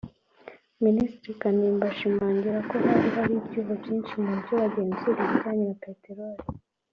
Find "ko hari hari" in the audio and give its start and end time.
2.69-3.33